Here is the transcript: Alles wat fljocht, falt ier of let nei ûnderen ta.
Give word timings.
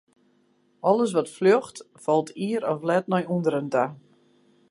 Alles 0.91 1.11
wat 1.17 1.29
fljocht, 1.35 1.77
falt 2.05 2.29
ier 2.47 2.63
of 2.71 2.79
let 2.89 3.05
nei 3.11 3.23
ûnderen 3.33 3.69
ta. 3.73 3.85